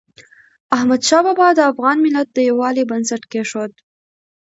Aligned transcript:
احمدشاه 0.75 1.23
بابا 1.25 1.47
د 1.55 1.59
افغان 1.71 1.97
ملت 2.05 2.27
د 2.33 2.37
یووالي 2.49 2.83
بنسټ 2.89 3.21
کېښود. 3.31 3.71